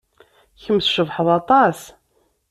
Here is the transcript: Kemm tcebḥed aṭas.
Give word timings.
Kemm 0.61 0.79
tcebḥed 0.81 1.27
aṭas. 1.39 1.79